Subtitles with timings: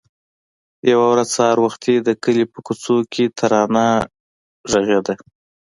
[0.91, 3.85] يوه ورځ سهار وختي د کلي په کوڅو کې ترانه
[4.71, 5.15] غږېدله.